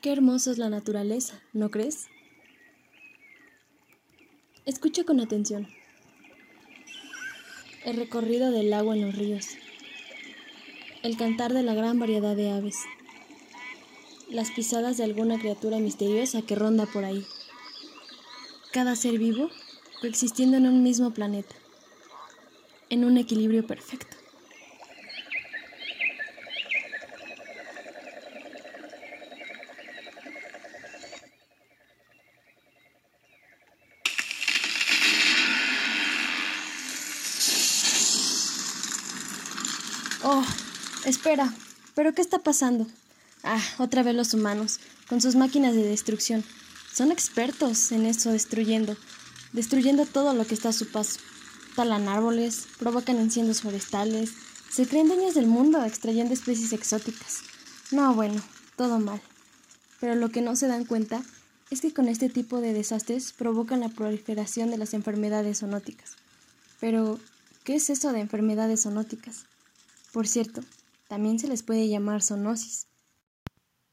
[0.00, 2.08] Qué hermosa es la naturaleza, ¿no crees?
[4.64, 5.68] Escucha con atención.
[7.84, 9.46] El recorrido del agua en los ríos.
[11.02, 12.76] El cantar de la gran variedad de aves.
[14.30, 17.26] Las pisadas de alguna criatura misteriosa que ronda por ahí.
[18.72, 19.50] Cada ser vivo
[20.00, 21.54] coexistiendo en un mismo planeta,
[22.88, 24.19] en un equilibrio perfecto.
[40.22, 40.44] Oh,
[41.06, 41.50] espera,
[41.94, 42.86] ¿pero qué está pasando?
[43.42, 46.44] Ah, otra vez los humanos, con sus máquinas de destrucción.
[46.92, 48.98] Son expertos en eso destruyendo,
[49.54, 51.20] destruyendo todo lo que está a su paso.
[51.74, 54.32] Talan árboles, provocan incendios forestales,
[54.70, 57.38] se creen dueños del mundo extrayendo especies exóticas.
[57.90, 58.42] No, bueno,
[58.76, 59.22] todo mal.
[60.00, 61.22] Pero lo que no se dan cuenta
[61.70, 66.16] es que con este tipo de desastres provocan la proliferación de las enfermedades zoonóticas.
[66.78, 67.18] Pero,
[67.64, 69.46] ¿qué es eso de enfermedades zoonóticas?
[70.12, 70.62] Por cierto,
[71.08, 72.86] también se les puede llamar zoonosis.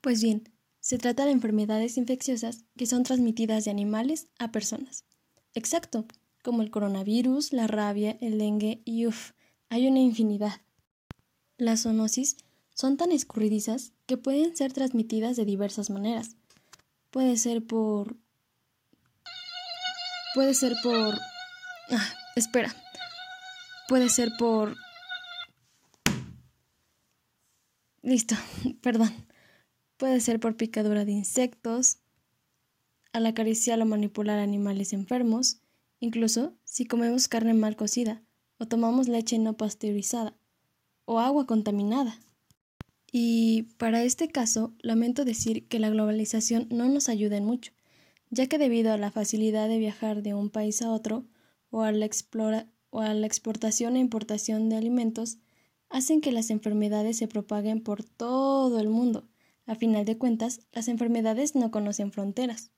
[0.02, 5.04] Pues bien, se trata de enfermedades infecciosas que son transmitidas de animales a personas.
[5.54, 6.06] Exacto,
[6.44, 9.32] como el coronavirus, la rabia, el dengue y uff,
[9.70, 10.62] hay una infinidad.
[11.58, 12.38] Las zoonosis
[12.74, 16.36] son tan escurridizas que pueden ser transmitidas de diversas maneras.
[17.12, 18.16] Puede ser por...
[20.36, 21.20] Puede ser por...
[21.90, 22.76] Ah, espera.
[23.88, 24.78] Puede ser por
[28.08, 28.36] Listo,
[28.82, 29.10] perdón.
[29.98, 31.98] Puede ser por picadura de insectos,
[33.12, 35.60] al acariciar o manipular animales enfermos,
[36.00, 38.24] incluso si comemos carne mal cocida
[38.60, 40.38] o tomamos leche no pasteurizada
[41.04, 42.18] o agua contaminada.
[43.12, 47.74] Y para este caso, lamento decir que la globalización no nos ayuda en mucho,
[48.30, 51.26] ya que debido a la facilidad de viajar de un país a otro
[51.72, 52.10] o a la,
[52.90, 55.40] o a la exportación e importación de alimentos,
[55.90, 59.28] hacen que las enfermedades se propaguen por todo el mundo.
[59.66, 62.72] A final de cuentas, las enfermedades no conocen fronteras.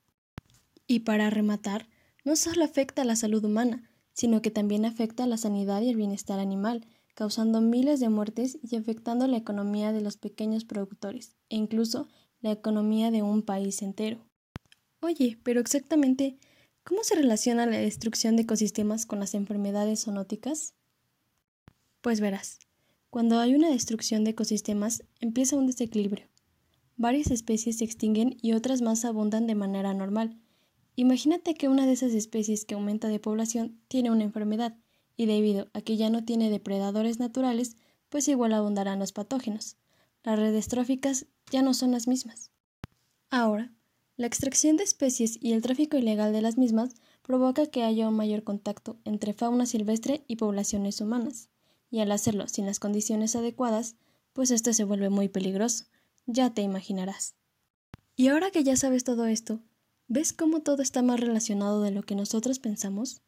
[0.88, 1.88] Y para rematar,
[2.25, 5.90] no solo afecta a la salud humana, sino que también afecta a la sanidad y
[5.90, 11.36] el bienestar animal, causando miles de muertes y afectando la economía de los pequeños productores,
[11.50, 12.08] e incluso
[12.42, 14.25] la economía de un país entero.
[15.02, 16.38] Oye, pero exactamente,
[16.84, 20.74] ¿cómo se relaciona la destrucción de ecosistemas con las enfermedades zoonóticas?
[22.02, 22.59] Pues verás,
[23.09, 26.28] cuando hay una destrucción de ecosistemas, empieza un desequilibrio.
[26.96, 30.38] Varias especies se extinguen y otras más abundan de manera normal.
[30.96, 34.78] Imagínate que una de esas especies que aumenta de población tiene una enfermedad,
[35.18, 37.78] y debido a que ya no tiene depredadores naturales,
[38.09, 39.78] pues igual abundarán los patógenos.
[40.24, 42.52] Las redes tróficas ya no son las mismas.
[43.31, 43.74] Ahora,
[44.18, 46.94] la extracción de especies y el tráfico ilegal de las mismas
[47.24, 51.50] provoca que haya un mayor contacto entre fauna silvestre y poblaciones humanas
[51.89, 53.95] y al hacerlo sin las condiciones adecuadas,
[54.33, 55.85] pues esto se vuelve muy peligroso,
[56.25, 57.35] ya te imaginarás.
[58.16, 59.61] Y ahora que ya sabes todo esto,
[60.07, 63.22] ¿ves cómo todo está más relacionado de lo que nosotros pensamos?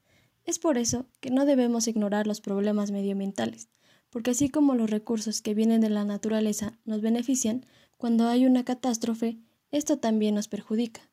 [0.43, 3.69] Es por eso que no debemos ignorar los problemas medioambientales,
[4.09, 7.65] porque así como los recursos que vienen de la naturaleza nos benefician,
[7.97, 9.37] cuando hay una catástrofe,
[9.71, 11.09] esto también nos perjudica.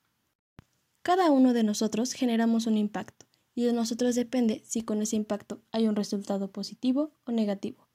[1.03, 3.26] Cada uno de nosotros generamos un impacto,
[3.59, 7.89] y de nosotros depende si con ese impacto hay un resultado positivo o negativo.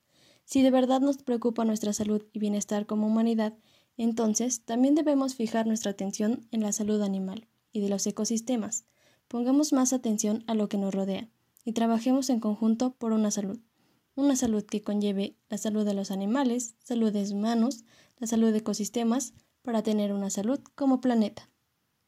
[0.43, 3.53] Si de verdad nos preocupa nuestra salud y bienestar como humanidad,
[3.95, 8.83] entonces también debemos fijar nuestra atención en la salud animal y de los ecosistemas.
[9.29, 11.29] Pongamos más atención a lo que nos rodea
[11.63, 13.61] y trabajemos en conjunto por una salud.
[14.15, 17.85] Una salud que conlleve la salud de los animales, salud de humanos,
[18.17, 21.49] la salud de ecosistemas, para tener una salud como planeta.